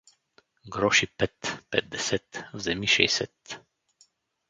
Грош 0.65 1.03
и 1.03 1.07
пет, 1.17 1.37
петдесет, 1.69 2.27
вземи 2.53 2.87
шейсет! 2.87 3.37